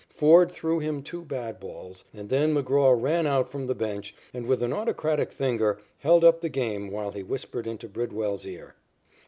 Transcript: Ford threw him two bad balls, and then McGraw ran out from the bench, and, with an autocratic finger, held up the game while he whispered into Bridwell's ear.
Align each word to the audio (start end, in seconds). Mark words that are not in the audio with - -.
Ford 0.09 0.51
threw 0.51 0.79
him 0.79 1.03
two 1.03 1.21
bad 1.21 1.59
balls, 1.59 2.05
and 2.11 2.27
then 2.27 2.55
McGraw 2.55 2.99
ran 2.99 3.27
out 3.27 3.51
from 3.51 3.67
the 3.67 3.75
bench, 3.75 4.15
and, 4.33 4.47
with 4.47 4.63
an 4.63 4.73
autocratic 4.73 5.31
finger, 5.31 5.79
held 5.99 6.23
up 6.25 6.41
the 6.41 6.49
game 6.49 6.89
while 6.89 7.11
he 7.11 7.21
whispered 7.21 7.67
into 7.67 7.87
Bridwell's 7.87 8.47
ear. 8.47 8.73